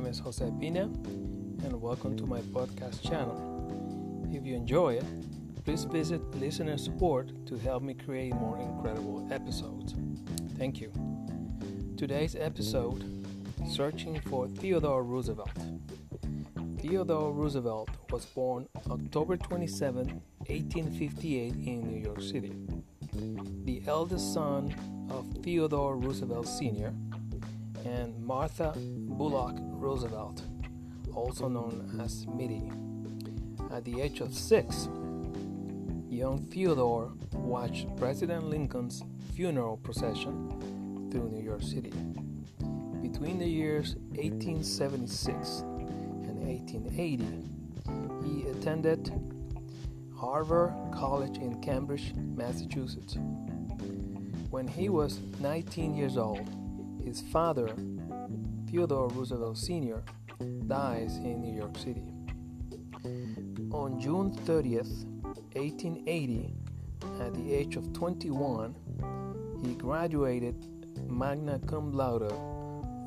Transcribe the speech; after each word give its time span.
name 0.00 0.10
is 0.10 0.18
Jose 0.20 0.50
Pina, 0.58 0.84
and 0.84 1.78
welcome 1.78 2.16
to 2.16 2.24
my 2.24 2.40
podcast 2.40 3.02
channel. 3.02 3.36
If 4.32 4.46
you 4.46 4.54
enjoy 4.54 4.94
it, 4.94 5.04
please 5.62 5.84
visit 5.84 6.22
listener 6.36 6.78
support 6.78 7.30
to 7.46 7.58
help 7.58 7.82
me 7.82 7.92
create 7.92 8.34
more 8.34 8.58
incredible 8.58 9.28
episodes. 9.30 9.94
Thank 10.56 10.80
you. 10.80 10.90
Today's 11.98 12.34
episode 12.34 13.04
Searching 13.68 14.18
for 14.22 14.48
Theodore 14.48 15.04
Roosevelt. 15.04 15.50
Theodore 16.78 17.32
Roosevelt 17.32 17.90
was 18.10 18.24
born 18.24 18.68
October 18.90 19.36
27, 19.36 19.96
1858, 20.46 21.52
in 21.52 21.86
New 21.86 22.00
York 22.02 22.22
City. 22.22 22.56
The 23.64 23.82
eldest 23.86 24.32
son 24.32 24.74
of 25.10 25.26
Theodore 25.42 25.98
Roosevelt 25.98 26.48
Sr. 26.48 26.94
and 27.84 28.18
Martha 28.24 28.74
Bulloch 28.76 29.56
Roosevelt, 29.60 30.42
also 31.14 31.48
known 31.48 31.98
as 32.02 32.26
Mittie. 32.26 32.70
At 33.70 33.84
the 33.84 34.00
age 34.00 34.20
of 34.20 34.34
six, 34.34 34.88
young 36.08 36.46
Theodore 36.50 37.12
watched 37.32 37.94
President 37.96 38.44
Lincoln's 38.44 39.02
funeral 39.34 39.76
procession 39.78 41.08
through 41.10 41.30
New 41.30 41.42
York 41.42 41.62
City. 41.62 41.92
Between 43.02 43.38
the 43.38 43.48
years 43.48 43.96
1876 44.14 45.60
and 45.60 46.38
1880, 46.46 47.24
he 48.24 48.48
attended 48.50 49.12
Harvard 50.16 50.74
College 50.92 51.38
in 51.38 51.60
Cambridge, 51.62 52.12
Massachusetts. 52.36 53.16
When 54.50 54.68
he 54.68 54.88
was 54.88 55.20
19 55.40 55.94
years 55.94 56.18
old, 56.18 56.46
his 57.04 57.20
father, 57.32 57.74
Theodore 58.70 59.08
Roosevelt 59.08 59.58
Sr., 59.58 60.02
dies 60.66 61.16
in 61.16 61.40
New 61.40 61.54
York 61.54 61.76
City. 61.76 62.04
On 63.72 64.00
June 64.00 64.32
30th, 64.46 65.04
1880, 65.54 66.54
at 67.20 67.34
the 67.34 67.54
age 67.54 67.76
of 67.76 67.92
21, 67.92 68.74
he 69.64 69.74
graduated 69.74 70.54
magna 71.08 71.58
cum 71.66 71.92
laude 71.92 72.30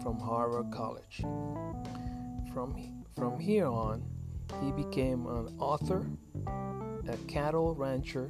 from 0.02 0.20
Harvard 0.20 0.72
College. 0.72 1.22
From, 2.54 2.76
from 3.16 3.40
here 3.40 3.68
on, 3.68 4.04
he 4.62 4.72
became 4.72 5.26
an 5.26 5.56
author, 5.60 6.06
a 7.08 7.18
cattle 7.28 7.74
rancher, 7.76 8.30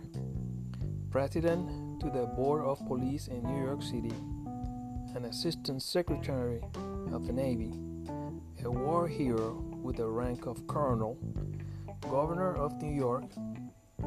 president 1.09 2.00
to 2.00 2.09
the 2.09 2.25
Board 2.28 2.64
of 2.64 2.86
Police 2.88 3.28
in 3.28 3.44
New 3.44 3.66
York 3.66 3.81
City, 3.81 4.14
an 5.16 5.25
assistant 5.25 5.81
secretary 5.81 6.61
of 7.11 7.25
the 7.25 7.33
Navy, 7.33 7.72
a 8.64 8.72
war 8.72 9.08
hero 9.08 9.64
with 9.81 9.97
the 9.97 10.08
rank 10.08 10.45
of 10.45 10.66
colonel, 10.67 11.17
governor 12.02 12.56
of 12.56 12.81
New 12.81 12.94
York, 12.94 13.25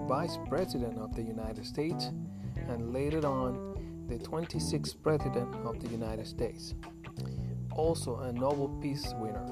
vice 0.08 0.38
president 0.48 0.98
of 0.98 1.14
the 1.14 1.22
United 1.22 1.64
States, 1.64 2.12
and 2.68 2.92
later 2.92 3.26
on 3.26 4.04
the 4.08 4.18
26th 4.18 5.02
president 5.02 5.54
of 5.64 5.80
the 5.80 5.88
United 5.88 6.26
States 6.26 6.74
also 7.76 8.20
a 8.20 8.32
Nobel 8.32 8.68
Peace 8.80 9.12
winner. 9.18 9.46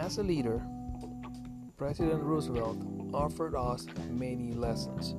As 0.00 0.18
a 0.18 0.22
leader, 0.22 0.60
President 1.76 2.22
Roosevelt 2.22 2.78
offered 3.14 3.54
us 3.54 3.86
many 4.10 4.52
lessons. 4.52 5.14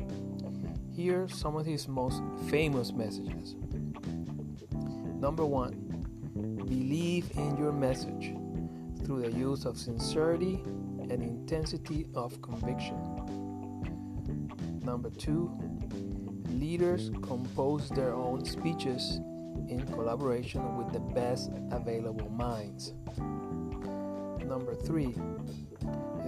Here 0.92 1.24
are 1.24 1.30
some 1.30 1.56
of 1.56 1.66
his 1.66 1.88
most 1.88 2.22
famous 2.50 2.92
messages. 2.92 3.56
Number 5.20 5.46
one, 5.46 5.74
believe 6.68 7.32
in 7.36 7.58
your 7.58 7.72
message 7.72 8.34
through 9.04 9.22
the 9.24 9.32
use 9.32 9.66
of 9.66 9.78
sincerity 9.78 10.62
and 11.10 11.24
intensity 11.24 12.06
of 12.14 12.40
conviction. 12.42 12.98
Number 14.84 15.10
two, 15.10 15.52
leaders 16.50 17.10
compose 17.24 17.90
their 17.90 18.14
own 18.14 18.46
speeches 18.46 19.20
in 19.70 19.84
collaboration 19.92 20.78
with 20.78 20.94
the 20.94 21.00
best 21.00 21.50
available 21.72 22.30
minds. 22.30 22.94
Number 24.46 24.76
three, 24.76 25.16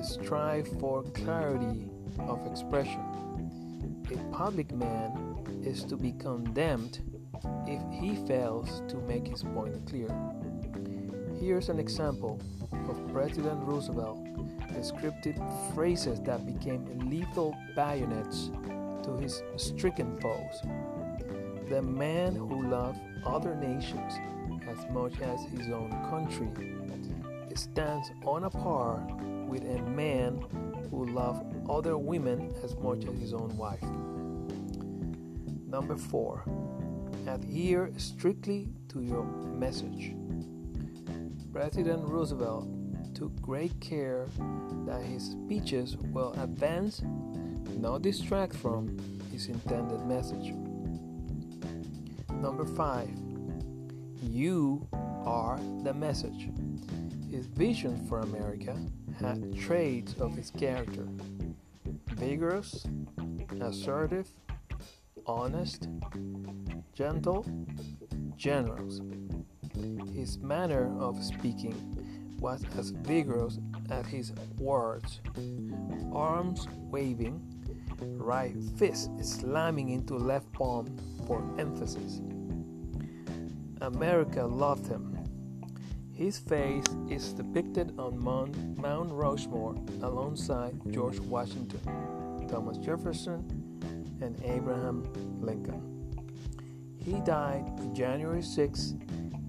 strive 0.01 0.67
for 0.79 1.03
clarity 1.03 1.89
of 2.19 2.45
expression. 2.47 3.03
A 4.11 4.35
public 4.35 4.71
man 4.71 5.37
is 5.63 5.83
to 5.83 5.95
be 5.95 6.13
condemned 6.13 7.01
if 7.67 7.81
he 7.91 8.15
fails 8.27 8.81
to 8.87 8.97
make 8.97 9.27
his 9.27 9.43
point 9.43 9.75
clear. 9.87 10.09
Here's 11.39 11.69
an 11.69 11.79
example 11.79 12.39
of 12.71 13.11
President 13.11 13.59
Roosevelt 13.63 14.29
scripted 14.81 15.37
phrases 15.73 16.19
that 16.21 16.45
became 16.45 16.85
lethal 17.09 17.55
bayonets 17.75 18.51
to 19.03 19.17
his 19.19 19.43
stricken 19.57 20.19
foes. 20.19 20.61
The 21.69 21.81
man 21.81 22.35
who 22.35 22.67
loved 22.67 22.99
other 23.25 23.55
nations 23.55 24.13
as 24.67 24.89
much 24.91 25.19
as 25.21 25.39
his 25.45 25.67
own 25.67 25.91
country 26.09 26.49
stands 27.55 28.09
on 28.25 28.45
a 28.45 28.49
par 28.49 29.05
with 29.47 29.63
a 29.63 29.81
man 29.81 30.43
who 30.89 31.07
loves 31.07 31.39
other 31.69 31.97
women 31.97 32.53
as 32.63 32.75
much 32.77 33.05
as 33.05 33.19
his 33.19 33.33
own 33.33 33.55
wife. 33.57 33.83
Number 35.67 35.97
four, 35.97 36.43
adhere 37.27 37.91
strictly 37.97 38.69
to 38.89 39.01
your 39.01 39.23
message. 39.23 40.13
President 41.51 42.07
Roosevelt 42.07 42.67
took 43.15 43.35
great 43.41 43.79
care 43.79 44.27
that 44.85 45.01
his 45.01 45.31
speeches 45.31 45.97
will 45.97 46.33
advance, 46.41 47.01
not 47.77 48.01
distract 48.01 48.55
from 48.55 48.97
his 49.31 49.47
intended 49.47 50.05
message. 50.05 50.53
Number 52.31 52.65
five, 52.65 53.09
you 54.21 54.87
are 55.25 55.59
the 55.83 55.93
message. 55.93 56.49
His 57.29 57.45
vision 57.45 58.05
for 58.07 58.19
America 58.21 58.75
had 59.19 59.57
traits 59.57 60.13
of 60.19 60.35
his 60.35 60.49
character 60.51 61.07
vigorous, 62.19 62.85
assertive, 63.61 64.27
honest, 65.25 65.87
gentle, 66.99 67.45
generous. 68.35 68.99
His 70.13 70.37
manner 70.39 70.93
of 70.99 71.23
speaking 71.23 71.73
was 72.41 72.61
as 72.77 72.89
vigorous 72.89 73.57
as 73.89 74.05
his 74.07 74.33
words, 74.57 75.21
arms 76.13 76.67
waving, 76.91 77.39
right 78.01 78.53
fist 78.75 79.11
slamming 79.23 79.91
into 79.91 80.15
left 80.15 80.51
palm 80.51 80.93
for 81.25 81.41
emphasis. 81.57 82.19
America 83.79 84.43
loved 84.45 84.85
him. 84.85 85.17
His 86.11 86.37
face 86.37 86.83
is 87.09 87.31
depicted 87.31 87.97
on 87.97 88.21
Mount, 88.21 89.13
Rushmore 89.13 89.75
alongside 90.01 90.75
George 90.91 91.19
Washington, 91.19 91.79
Thomas 92.49 92.77
Jefferson, 92.77 93.39
and 94.19 94.35
Abraham 94.43 95.09
Lincoln. 95.39 95.98
He 97.09 97.19
died 97.21 97.65
January 97.95 98.43
6, 98.43 98.93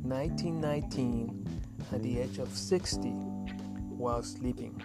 1919, 0.03 1.47
at 1.93 2.03
the 2.03 2.21
age 2.21 2.39
of 2.39 2.49
60 2.57 3.11
while 3.11 4.23
sleeping. 4.23 4.81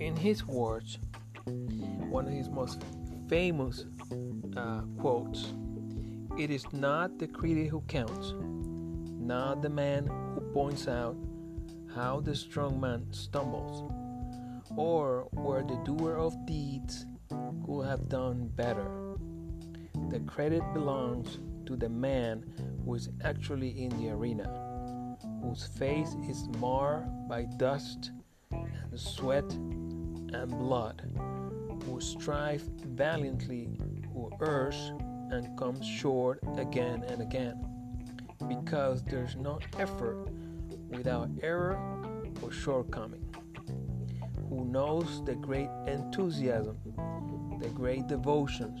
In 0.00 0.16
his 0.16 0.44
words, 0.48 0.98
one 1.46 2.26
of 2.26 2.32
his 2.32 2.48
most 2.48 2.82
famous 3.28 3.84
uh, 4.56 4.80
quotes 4.98 5.52
it 6.36 6.50
is 6.50 6.64
not 6.72 7.20
the 7.20 7.28
critic 7.28 7.68
who 7.68 7.82
counts, 7.82 8.34
not 9.20 9.62
the 9.62 9.68
man 9.68 10.08
who 10.34 10.40
points 10.52 10.88
out 10.88 11.16
how 11.94 12.18
the 12.18 12.34
strong 12.34 12.80
man 12.80 13.06
stumbles, 13.12 13.88
or 14.76 15.28
where 15.30 15.62
the 15.62 15.76
doer 15.84 16.16
of 16.16 16.34
deeds 16.46 17.06
could 17.64 17.86
have 17.86 18.08
done 18.08 18.48
better. 18.56 19.03
The 20.14 20.20
credit 20.20 20.62
belongs 20.72 21.40
to 21.66 21.74
the 21.74 21.88
man 21.88 22.44
who 22.84 22.94
is 22.94 23.08
actually 23.24 23.82
in 23.82 23.90
the 24.00 24.10
arena, 24.10 25.18
whose 25.42 25.66
face 25.66 26.14
is 26.28 26.46
marred 26.60 27.08
by 27.28 27.46
dust 27.56 28.12
and 28.52 29.00
sweat 29.00 29.52
and 29.54 30.50
blood, 30.50 31.02
who 31.84 32.00
strives 32.00 32.70
valiantly, 32.86 33.76
who 34.12 34.30
errs 34.40 34.92
and 35.32 35.58
comes 35.58 35.84
short 35.84 36.38
again 36.58 37.02
and 37.08 37.20
again 37.20 37.66
because 38.46 39.02
there's 39.02 39.34
no 39.34 39.58
effort 39.80 40.28
without 40.90 41.28
error 41.42 41.76
or 42.40 42.52
shortcoming. 42.52 43.34
Who 44.48 44.64
knows 44.64 45.24
the 45.24 45.34
great 45.34 45.70
enthusiasm, 45.88 46.78
the 47.60 47.70
great 47.70 48.06
devotion, 48.06 48.80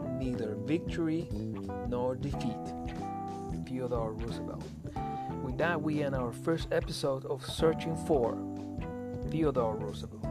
neither 0.21 0.55
victory 0.65 1.27
nor 1.87 2.15
defeat. 2.15 2.55
Theodore 3.67 4.13
Roosevelt. 4.13 4.63
With 5.43 5.57
that, 5.57 5.81
we 5.81 6.03
end 6.03 6.13
our 6.13 6.31
first 6.31 6.67
episode 6.71 7.25
of 7.25 7.43
Searching 7.43 7.95
for 8.05 8.37
Theodore 9.31 9.75
Roosevelt. 9.77 10.25